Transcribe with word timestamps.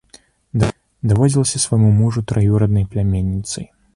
Даводзілася 1.09 1.57
свайму 1.65 1.91
мужу 1.99 2.19
траюраднай 2.33 2.89
пляменніцай. 2.95 3.65